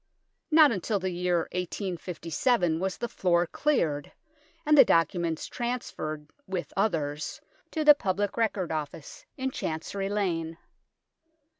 [0.49, 4.11] Not until the year 1857 was tne floor cleared,
[4.65, 7.39] and the documents transferred, with others,
[7.69, 10.57] to the Public Record Office in Chancery Lane.